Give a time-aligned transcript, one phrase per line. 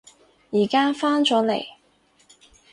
[0.49, 1.63] 而家返咗嚟